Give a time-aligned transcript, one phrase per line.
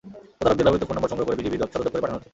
[0.39, 2.29] প্রতারকদের ব্যবহৃত ফোন নম্বর সংগ্রহ করে বিজিবির সদর দপ্তরে পাঠানো হচ্ছে।